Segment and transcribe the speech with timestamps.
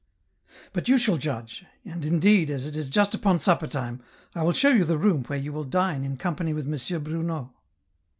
[0.73, 4.01] "But you shall judge, and, indeed, as it is just upon supper time,
[4.33, 7.03] I will show you the room where you will dine in company with M.
[7.03, 7.53] Bruno."